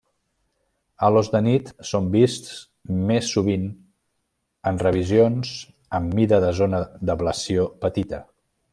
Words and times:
Halos 1.07 1.27
de 1.33 1.41
nit 1.47 1.69
són 1.89 2.07
vists 2.15 2.55
més 3.11 3.29
sovint 3.37 3.69
en 4.73 4.83
revisions 4.87 5.55
amb 6.01 6.19
mida 6.23 6.45
de 6.47 6.53
zona 6.65 6.85
d'ablació 7.11 7.73
petita. 7.87 8.27